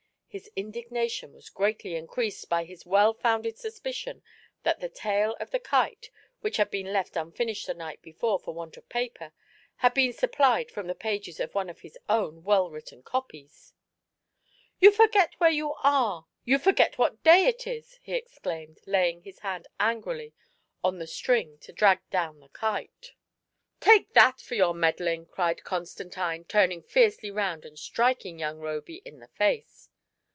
[0.33, 4.23] His indignation was greatly increased by his well founded suspicion
[4.63, 8.39] that the tail of the kite, which had been left un finished the night before
[8.39, 9.33] for want of paper,
[9.83, 13.73] had been sup plied from the pages of one of his own well written copies."
[14.79, 19.39] You forget where you are— ^you forget what day it is!" he exclaimed, laying his
[19.39, 20.33] hand angrily
[20.81, 23.11] on the string to draw down the kite.
[23.81, 29.19] "Take that for your meddling!" cried Constantine, turning fiercely round and striking young Roby in
[29.19, 29.89] the face.